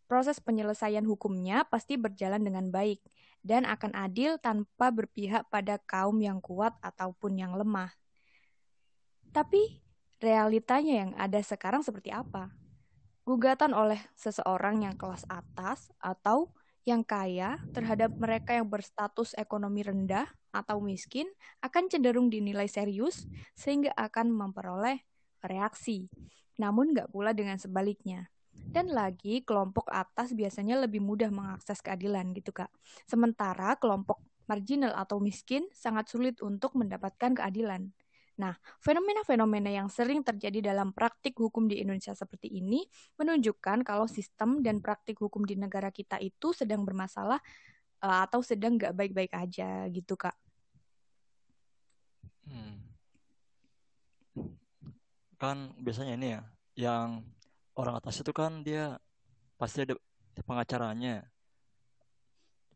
[0.08, 3.04] proses penyelesaian hukumnya pasti berjalan dengan baik
[3.44, 7.92] dan akan adil tanpa berpihak pada kaum yang kuat ataupun yang lemah.
[9.36, 9.84] Tapi
[10.24, 12.50] realitanya yang ada sekarang seperti apa?
[13.28, 16.48] Gugatan oleh seseorang yang kelas atas atau
[16.88, 21.28] yang kaya terhadap mereka yang berstatus ekonomi rendah atau miskin
[21.60, 25.04] akan cenderung dinilai serius sehingga akan memperoleh
[25.44, 26.08] reaksi.
[26.56, 28.32] Namun nggak pula dengan sebaliknya.
[28.56, 32.72] Dan lagi kelompok atas biasanya lebih mudah mengakses keadilan gitu kak.
[33.12, 37.92] Sementara kelompok marginal atau miskin sangat sulit untuk mendapatkan keadilan.
[38.38, 38.54] Nah,
[38.86, 42.86] fenomena-fenomena yang sering terjadi dalam praktik hukum di Indonesia seperti ini
[43.18, 47.42] menunjukkan kalau sistem dan praktik hukum di negara kita itu sedang bermasalah
[48.06, 50.38] uh, atau sedang nggak baik-baik aja gitu kak.
[52.46, 52.78] Hmm.
[55.42, 56.42] Kan biasanya ini ya,
[56.78, 57.26] yang
[57.74, 59.02] orang atas itu kan dia
[59.58, 59.98] pasti ada
[60.46, 61.26] pengacaranya.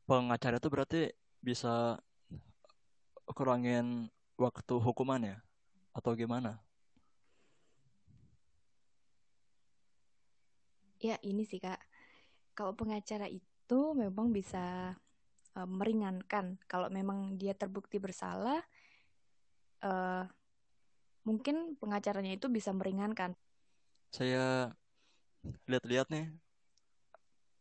[0.09, 1.01] Pengacara itu berarti
[1.37, 2.01] bisa
[3.29, 4.09] kurangin
[4.41, 5.37] waktu hukuman ya?
[5.91, 6.59] Atau gimana?
[11.01, 11.81] Ya ini sih kak,
[12.53, 14.93] kalau pengacara itu memang bisa
[15.57, 16.61] uh, meringankan.
[16.69, 18.61] Kalau memang dia terbukti bersalah,
[19.81, 20.29] uh,
[21.25, 23.33] mungkin pengacaranya itu bisa meringankan.
[24.13, 24.69] Saya
[25.65, 26.29] lihat-lihat nih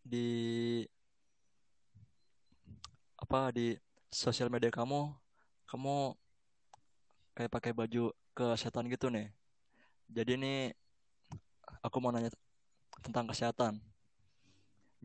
[0.05, 0.29] di
[3.17, 3.73] apa di
[4.13, 5.17] sosial media kamu,
[5.65, 6.13] kamu
[7.33, 9.29] kayak pakai baju kesehatan gitu nih.
[10.11, 10.59] Jadi nih
[11.87, 12.31] aku mau nanya
[13.05, 13.75] tentang kesehatan.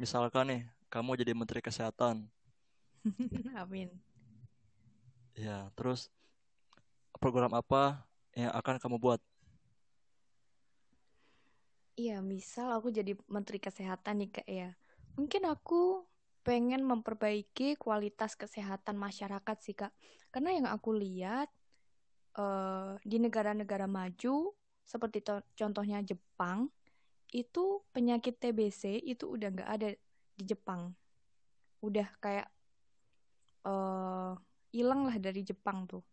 [0.01, 0.61] Misalkan nih
[0.93, 2.15] kamu jadi menteri kesehatan,
[3.61, 3.89] Amin.
[5.35, 6.09] ya terus
[7.21, 8.03] program apa
[8.35, 9.19] yang akan kamu buat?
[11.95, 14.69] Iya, misal aku jadi menteri kesehatan nih kak ya.
[15.15, 16.03] Mungkin aku
[16.43, 19.93] pengen memperbaiki kualitas kesehatan masyarakat sih kak.
[20.31, 21.47] Karena yang aku lihat
[22.39, 24.51] uh, di negara-negara maju
[24.85, 25.25] seperti
[25.57, 26.69] contohnya Jepang
[27.33, 29.89] itu penyakit TBC itu udah nggak ada
[30.37, 30.93] di Jepang.
[31.81, 32.47] Udah kayak
[34.69, 36.05] hilang uh, lah dari Jepang tuh.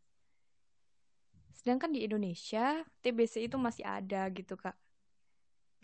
[1.53, 4.75] Sedangkan di Indonesia TBC itu masih ada gitu kak.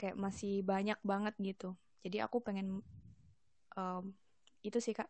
[0.01, 1.77] Kayak masih banyak banget gitu.
[2.03, 2.81] Jadi aku pengen
[3.77, 4.05] um,
[4.65, 5.07] itu sih kak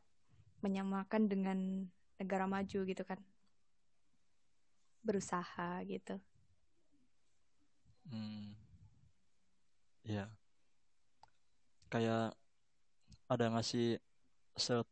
[0.60, 1.58] menyamakan dengan
[2.18, 3.22] negara maju gitu kan
[5.08, 6.20] berusaha gitu.
[8.12, 8.52] Hmm.
[10.04, 10.28] Ya.
[11.88, 12.36] Kayak
[13.28, 13.96] ada ngasih
[14.56, 14.88] set,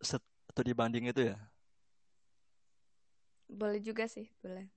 [0.00, 1.36] set atau dibanding itu ya?
[3.48, 4.68] Boleh juga sih, boleh.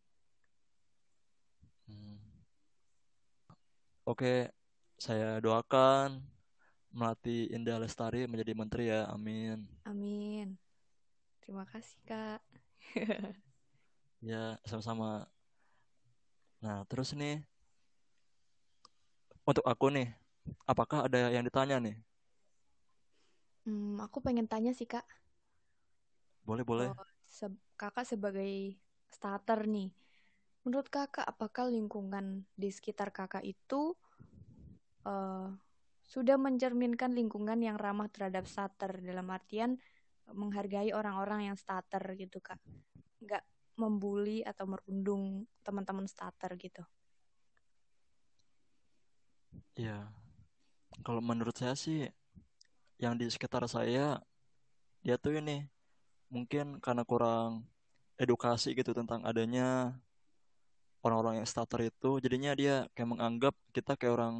[1.87, 2.19] Hmm.
[4.07, 4.51] Oke,
[4.99, 6.23] saya doakan
[6.91, 9.07] Melati Indah Lestari menjadi menteri ya.
[9.11, 9.63] Amin.
[9.87, 10.59] Amin.
[11.43, 12.39] Terima kasih, Kak.
[14.21, 15.25] ya, sama-sama.
[16.61, 17.41] Nah, terus nih
[19.41, 20.13] untuk aku nih,
[20.69, 21.97] apakah ada yang ditanya nih?
[23.65, 25.05] Hmm, aku pengen tanya sih, Kak.
[26.45, 26.89] Boleh, boleh.
[26.93, 28.77] Oh, se kakak sebagai
[29.09, 29.93] starter nih,
[30.65, 33.93] menurut kakak apakah lingkungan di sekitar kakak itu
[35.05, 35.49] uh,
[36.05, 39.77] sudah mencerminkan lingkungan yang ramah terhadap starter dalam artian
[40.31, 42.59] menghargai orang-orang yang starter gitu kak,
[43.21, 43.43] nggak
[43.79, 46.83] membuli atau merundung teman-teman starter gitu.
[49.75, 50.11] Ya,
[51.01, 52.11] kalau menurut saya sih
[53.01, 54.21] yang di sekitar saya
[55.01, 55.65] dia tuh ini
[56.29, 57.65] mungkin karena kurang
[58.21, 59.97] edukasi gitu tentang adanya
[61.01, 64.35] orang-orang yang starter itu jadinya dia kayak menganggap kita kayak orang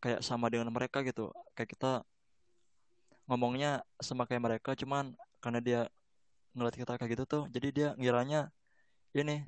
[0.00, 1.92] kayak sama dengan mereka gitu kayak kita
[3.28, 5.12] ngomongnya sama kayak mereka cuman
[5.44, 5.80] karena dia
[6.52, 8.52] ngeliat kita kayak gitu tuh jadi dia ngiranya
[9.16, 9.44] ini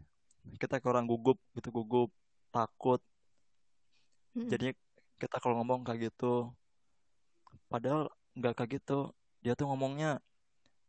[0.60, 2.10] kita kayak orang gugup gitu gugup
[2.52, 3.00] takut.
[4.34, 4.50] Hmm.
[4.50, 4.74] jadi
[5.18, 6.50] kita kalau ngomong kayak gitu
[7.70, 9.14] padahal nggak kayak gitu.
[9.42, 10.18] Dia tuh ngomongnya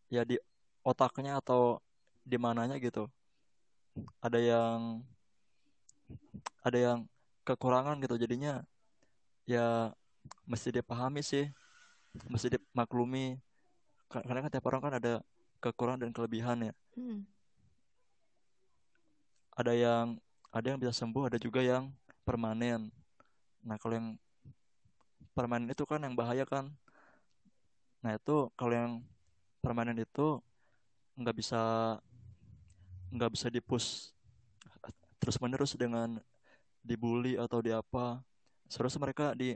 [0.10, 0.38] ya di
[0.82, 1.82] otaknya atau
[2.26, 3.10] di mananya gitu.
[4.22, 4.80] Ada yang
[6.66, 7.00] ada yang
[7.46, 8.66] kekurangan gitu jadinya
[9.46, 9.94] ya
[10.50, 11.50] mesti dipahami sih
[12.30, 13.38] mesti dimaklumi.
[14.10, 15.14] Karena kan tiap orang kan ada
[15.66, 16.74] kekurangan dan kelebihan ya.
[16.96, 17.26] Hmm.
[19.56, 20.20] ada yang
[20.52, 21.88] ada yang bisa sembuh ada juga yang
[22.28, 22.92] permanen.
[23.64, 24.08] Nah kalau yang
[25.32, 26.68] permanen itu kan yang bahaya kan.
[28.04, 28.92] Nah itu kalau yang
[29.64, 30.44] permanen itu
[31.16, 31.96] nggak bisa
[33.16, 34.12] nggak bisa dipus
[35.24, 36.20] terus menerus dengan
[36.84, 38.20] dibully atau di apa
[38.68, 39.56] seharusnya mereka di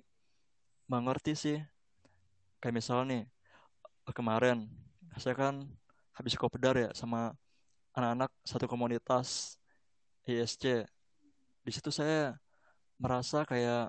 [0.87, 1.59] mengerti sih.
[2.63, 3.23] Kayak misalnya nih
[4.15, 4.67] kemarin
[5.19, 5.67] saya kan
[6.19, 7.31] habis kopdar ya sama
[7.95, 9.55] anak-anak satu komunitas
[10.27, 10.83] ISC
[11.63, 12.35] di situ saya
[12.99, 13.87] merasa kayak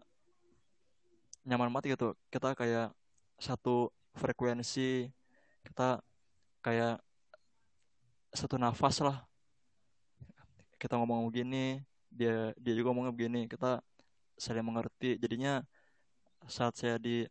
[1.43, 2.15] nyaman mati gitu.
[2.31, 2.95] Kita kayak
[3.41, 5.11] satu frekuensi
[5.67, 5.99] kita
[6.63, 7.03] kayak
[8.31, 9.27] satu nafas lah.
[10.79, 13.83] Kita ngomong begini dia dia juga ngomongnya begini kita
[14.39, 15.19] saling mengerti.
[15.19, 15.67] Jadinya
[16.47, 17.27] saat saya di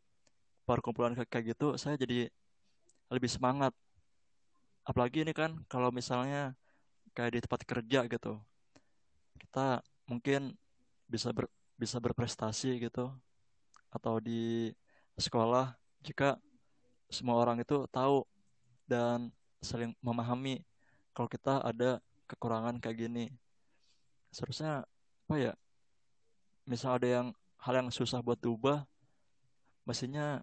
[0.68, 2.30] perkumpulan kayak gitu saya jadi
[3.10, 3.74] lebih semangat
[4.90, 6.58] apalagi ini kan kalau misalnya
[7.14, 8.42] kayak di tempat kerja gitu
[9.38, 10.58] kita mungkin
[11.06, 11.46] bisa ber,
[11.78, 13.14] bisa berprestasi gitu
[13.94, 14.74] atau di
[15.14, 16.42] sekolah jika
[17.10, 18.26] semua orang itu tahu
[18.90, 19.30] dan
[19.62, 20.62] saling memahami
[21.14, 22.00] kalau kita ada
[22.30, 23.26] kekurangan kayak gini.
[24.30, 24.86] Seharusnya
[25.26, 25.54] apa ya
[26.70, 27.28] misal ada yang
[27.62, 28.86] hal yang susah buat diubah
[29.86, 30.42] mestinya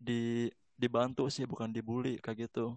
[0.00, 2.76] di dibantu sih bukan dibully kayak gitu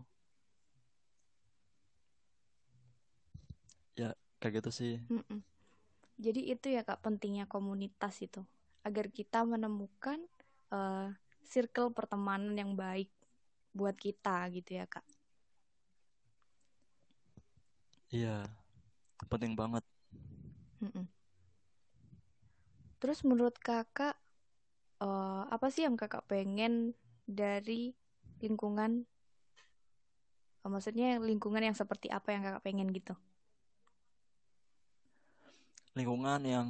[3.98, 5.40] ya kayak gitu sih Mm-mm.
[6.18, 8.42] jadi itu ya kak pentingnya komunitas itu
[8.86, 10.20] agar kita menemukan
[10.72, 11.12] uh,
[11.44, 13.12] circle pertemanan yang baik
[13.76, 15.04] buat kita gitu ya kak
[18.08, 18.48] Iya,
[19.28, 19.84] penting banget.
[20.80, 21.06] Mm-mm.
[23.04, 24.16] Terus menurut kakak,
[25.04, 26.96] uh, apa sih yang kakak pengen
[27.28, 27.92] dari
[28.40, 29.04] lingkungan?
[30.64, 33.14] Uh, maksudnya lingkungan yang seperti apa yang kakak pengen gitu?
[35.98, 36.68] Lingkungan yang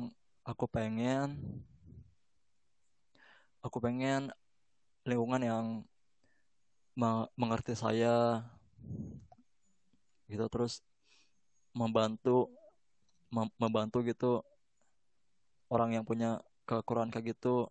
[0.47, 1.35] aku pengen,
[3.59, 4.31] aku pengen
[5.03, 5.65] lingkungan yang
[7.35, 8.47] mengerti saya,
[10.31, 10.79] gitu terus
[11.75, 12.47] membantu
[13.27, 14.39] mem membantu gitu
[15.67, 17.67] orang yang punya kekurangan kayak gitu.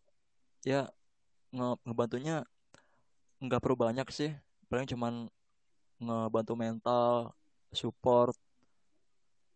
[0.61, 0.93] Ya
[1.57, 2.45] nge ngebantunya
[3.41, 4.37] nggak perlu banyak sih.
[4.69, 5.33] Paling cuman
[6.05, 7.33] ngebantu mental
[7.73, 8.37] support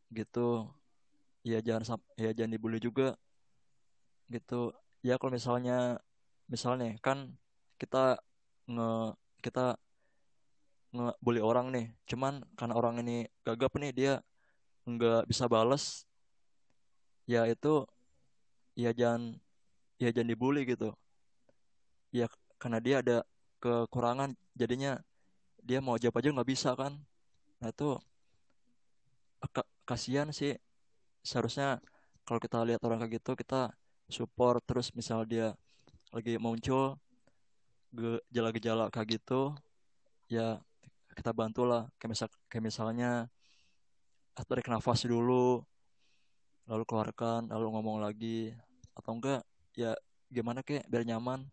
[0.09, 0.65] gitu
[1.41, 3.17] ya jangan ya jangan dibully juga
[4.29, 4.73] gitu.
[5.01, 5.97] Ya kalau misalnya
[6.47, 7.33] misalnya kan
[7.81, 8.21] kita
[8.69, 9.81] nge kita
[10.91, 14.13] ngebully orang nih cuman karena orang ini gagap nih dia
[14.85, 16.03] nggak bisa bales
[17.31, 17.87] ya itu
[18.75, 19.39] ya jangan
[20.03, 20.93] ya jangan dibully gitu.
[22.11, 22.27] Ya
[22.59, 23.23] karena dia ada
[23.63, 24.99] kekurangan jadinya
[25.63, 26.99] dia mau jawab aja nggak bisa kan.
[27.61, 27.97] Nah itu
[29.87, 30.55] kasihan sih
[31.21, 31.81] seharusnya
[32.25, 33.75] kalau kita lihat orang kayak gitu kita
[34.11, 34.63] support.
[34.67, 35.55] Terus misal dia
[36.15, 36.99] lagi muncul
[37.91, 39.55] gejala-gejala kayak gitu
[40.31, 40.63] ya
[41.15, 41.91] kita bantulah.
[41.99, 43.11] Kayak misal kayak misalnya
[44.35, 45.61] tarik nafas dulu
[46.71, 48.55] lalu keluarkan lalu ngomong lagi.
[48.95, 49.43] Atau enggak
[49.75, 49.95] ya
[50.31, 51.51] gimana kek biar nyaman.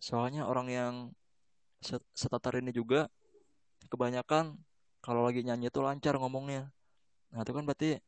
[0.00, 0.94] Soalnya orang yang
[2.12, 3.08] setatar ini juga
[3.88, 4.58] kebanyakan
[5.00, 6.68] kalau lagi nyanyi itu lancar ngomongnya.
[7.32, 8.00] Nah itu kan berarti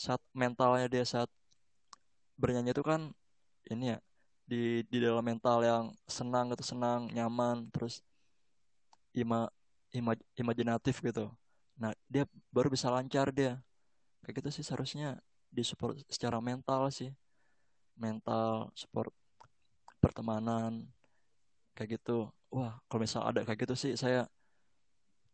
[0.00, 1.28] saat mentalnya dia saat
[2.40, 3.12] bernyanyi itu kan
[3.68, 3.98] ini ya
[4.48, 8.00] di di dalam mental yang senang gitu senang nyaman terus
[9.12, 9.52] ima,
[9.92, 11.28] ima imajinatif gitu.
[11.76, 13.60] Nah dia baru bisa lancar dia.
[14.24, 15.20] Kayak gitu sih seharusnya
[15.52, 17.12] di support secara mental sih.
[18.00, 19.12] Mental support
[20.00, 20.88] pertemanan
[21.76, 22.32] kayak gitu.
[22.48, 24.24] Wah kalau misal ada kayak gitu sih saya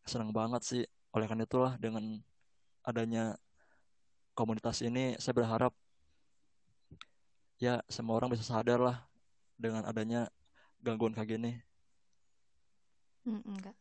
[0.04, 0.82] senang banget sih.
[1.14, 2.20] Oleh karena itulah dengan
[2.84, 3.38] adanya
[4.39, 5.72] komunitas ini saya berharap
[7.57, 8.99] ya semua orang bisa sadar lah
[9.57, 10.28] dengan adanya
[10.84, 11.53] gangguan kayak gini
[13.26, 13.74] Hmm, enggak.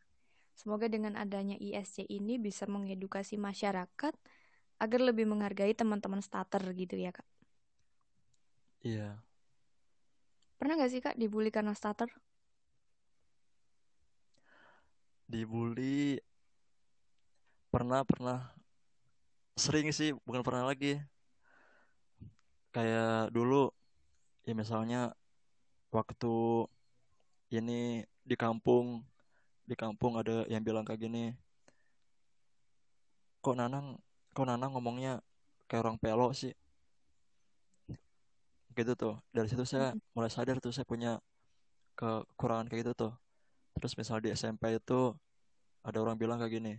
[0.57, 4.13] Semoga dengan adanya ISC ini bisa mengedukasi masyarakat
[4.81, 7.27] agar lebih menghargai teman-teman starter gitu ya, Kak.
[8.81, 9.21] Iya.
[10.57, 12.09] Pernah nggak sih, Kak, dibully karena starter?
[15.29, 16.17] Dibully
[17.69, 18.39] pernah, pernah.
[19.55, 20.99] Sering sih, bukan pernah lagi.
[22.75, 23.71] Kayak dulu,
[24.43, 25.15] ya misalnya
[25.95, 26.67] waktu
[27.55, 28.99] ini di kampung
[29.63, 31.31] di kampung ada yang bilang kayak gini
[33.39, 33.95] kok Nanang
[34.35, 35.23] kok Nanang ngomongnya
[35.71, 36.51] kayak orang pelo sih?
[38.75, 39.15] Gitu tuh.
[39.31, 41.23] Dari situ saya mulai sadar tuh saya punya
[41.95, 43.13] kekurangan kayak gitu tuh.
[43.79, 45.15] Terus misal di SMP itu
[45.79, 46.75] ada orang bilang kayak gini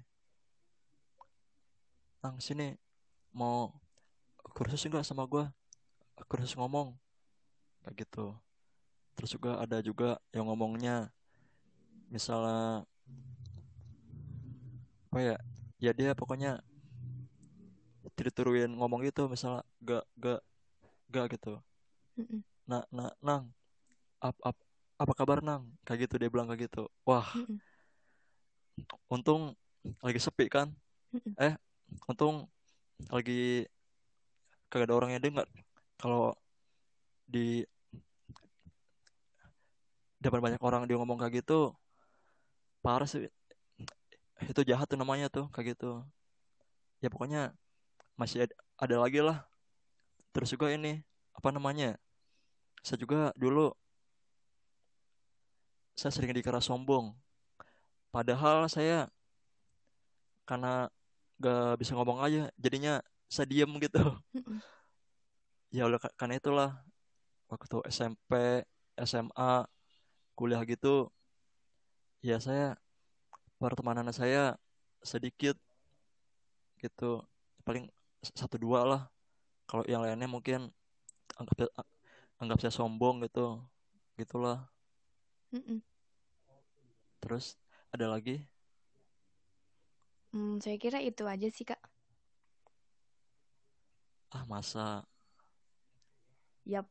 [2.27, 2.75] Nang sini.
[3.31, 3.71] Mau
[4.51, 5.47] kursus enggak sama gue
[6.27, 6.99] kursus ngomong.
[7.87, 8.35] Kayak gitu.
[9.15, 11.15] Terus juga ada juga yang ngomongnya.
[12.11, 12.83] Misalnya
[15.07, 15.37] apa ya?
[15.79, 16.59] Ya dia pokoknya
[18.17, 20.41] dituruin ngomong gitu misalnya gak gak
[21.15, 21.63] gak gitu.
[22.67, 23.55] Nah nah nang
[24.19, 24.57] ap, ap,
[24.99, 25.71] apa kabar nang?
[25.87, 26.91] Kayak gitu dia bilang kayak gitu.
[27.07, 27.31] Wah.
[29.07, 29.55] Untung
[30.03, 30.75] lagi sepi kan?
[31.39, 31.55] Eh
[32.07, 32.47] untung
[33.13, 33.67] lagi
[34.71, 35.47] kagak ada orang yang dengar
[36.01, 36.35] kalau
[37.27, 37.67] di
[40.23, 41.75] depan banyak orang dia ngomong kayak gitu
[42.83, 43.27] parah sih.
[44.47, 46.07] Itu jahat tuh namanya tuh kayak gitu.
[47.03, 47.51] Ya pokoknya
[48.15, 49.43] masih ada, ada lagi lah.
[50.31, 51.03] Terus juga ini
[51.35, 51.99] apa namanya
[52.87, 53.75] saya juga dulu
[55.99, 57.17] saya sering dikira sombong.
[58.15, 59.11] Padahal saya
[60.47, 60.87] karena
[61.37, 64.01] gak bisa ngomong aja jadinya saya diem gitu
[65.77, 66.71] ya udah karena itulah
[67.51, 68.65] waktu SMP
[68.97, 69.67] SMA
[70.33, 71.13] kuliah gitu
[72.25, 72.77] ya saya
[73.61, 74.57] pertemanan saya
[75.01, 75.57] sedikit
[76.81, 77.25] gitu
[77.65, 77.89] paling
[78.23, 79.03] satu dua lah.
[79.67, 80.71] Kalau yang lainnya mungkin
[81.39, 81.71] anggap
[82.39, 83.61] anggap saya sombong gitu
[84.17, 84.67] gitulah.
[85.55, 85.79] Mm -mm.
[87.23, 87.55] terus
[87.95, 88.43] ada lagi
[90.37, 91.81] hmm, saya kira itu aja sih kak
[94.37, 95.09] ah masa
[96.69, 96.85] yap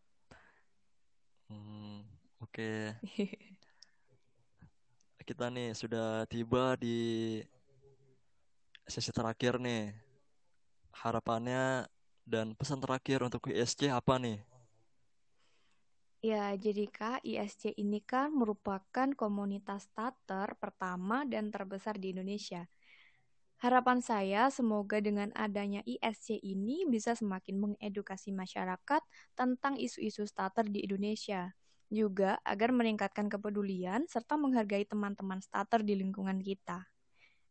[1.54, 2.02] hmm,
[2.41, 2.98] oke okay.
[5.26, 7.41] kita nih sudah tiba di
[8.86, 9.89] sesi terakhir nih.
[10.93, 11.89] Harapannya
[12.24, 14.38] dan pesan terakhir untuk ISC apa nih?
[16.26, 22.66] Ya, jadi Kak, ISC ini kan merupakan komunitas starter pertama dan terbesar di Indonesia.
[23.64, 28.99] Harapan saya semoga dengan adanya ISC ini bisa semakin mengedukasi masyarakat
[29.32, 31.56] tentang isu-isu starter di Indonesia
[31.88, 36.84] juga agar meningkatkan kepedulian serta menghargai teman-teman starter di lingkungan kita.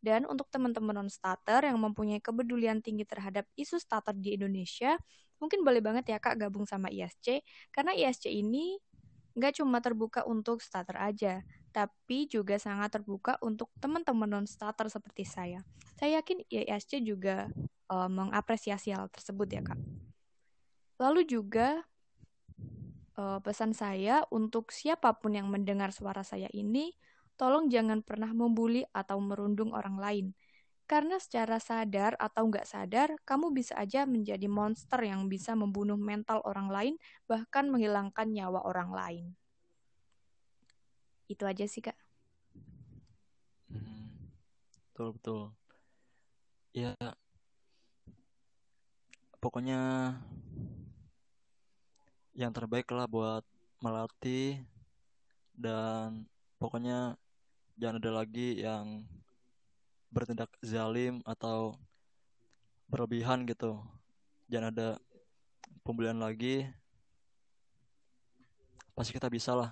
[0.04, 5.00] Dan untuk teman-teman non-starter yang mempunyai kepedulian tinggi terhadap isu starter di Indonesia,
[5.40, 7.40] mungkin boleh banget ya Kak gabung sama ISC,
[7.72, 8.76] karena ISC ini
[9.32, 11.40] nggak cuma terbuka untuk starter aja,
[11.74, 15.66] tapi juga sangat terbuka untuk teman-teman non-starter seperti saya.
[15.98, 17.50] Saya yakin ISC juga
[17.90, 19.82] uh, mengapresiasi hal tersebut ya Kak.
[21.02, 21.82] Lalu juga
[23.18, 26.94] uh, pesan saya untuk siapa pun yang mendengar suara saya ini,
[27.34, 30.26] tolong jangan pernah membuli atau merundung orang lain.
[30.86, 36.38] Karena secara sadar atau nggak sadar, kamu bisa aja menjadi monster yang bisa membunuh mental
[36.46, 36.94] orang lain,
[37.26, 39.26] bahkan menghilangkan nyawa orang lain.
[41.24, 41.96] Itu aja sih, Kak.
[43.72, 44.28] Hmm,
[44.92, 45.42] betul, betul.
[46.74, 46.92] Ya,
[49.40, 50.12] pokoknya
[52.34, 53.46] yang terbaik lah buat
[53.78, 54.58] melatih
[55.54, 56.26] dan
[56.58, 57.14] pokoknya
[57.78, 59.06] jangan ada lagi yang
[60.10, 61.78] bertindak zalim atau
[62.90, 63.78] berlebihan gitu
[64.50, 64.88] jangan ada
[65.86, 66.66] pembelian lagi
[68.98, 69.70] pasti kita bisa lah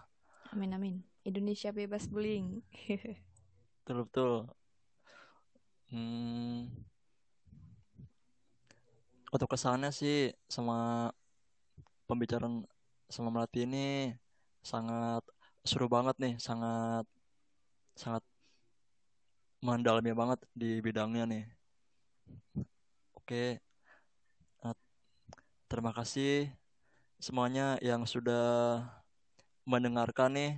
[0.53, 1.12] Amin amin.
[1.23, 2.63] Indonesia bebas bullying.
[3.83, 4.35] betul betul.
[5.93, 6.73] Hmm,
[9.33, 11.09] untuk kesannya sih sama
[12.09, 12.65] pembicaraan
[13.09, 14.13] sama Melati ini
[14.65, 15.23] sangat
[15.69, 17.05] seru banget nih sangat
[17.97, 18.23] sangat
[19.63, 21.45] mendalami banget di bidangnya nih.
[23.19, 23.63] Oke.
[24.63, 24.75] Nah,
[25.71, 26.51] terima kasih
[27.23, 28.83] semuanya yang sudah
[29.63, 30.51] mendengarkan nih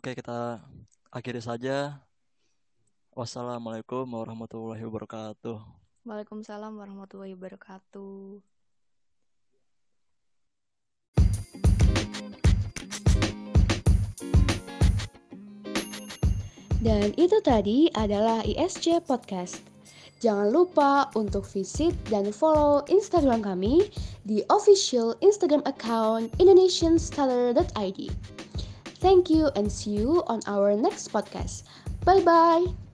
[0.00, 0.64] oke kita
[1.12, 2.00] akhiri saja
[3.12, 5.60] wassalamualaikum warahmatullahi wabarakatuh
[6.08, 8.40] Waalaikumsalam warahmatullahi wabarakatuh.
[16.80, 19.60] Dan itu tadi adalah ISC Podcast.
[20.24, 23.92] Jangan lupa untuk visit dan follow Instagram kami
[24.24, 28.39] di official Instagram account indonesianscholar.id.
[29.00, 31.64] Thank you and see you on our next podcast.
[32.04, 32.89] Bye bye.